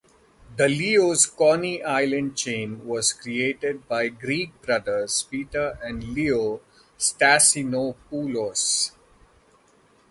[0.57, 6.59] The Leo's Coney Island chain was created by Greek brothers Peter and Leo
[6.97, 8.93] Stassinopoulos.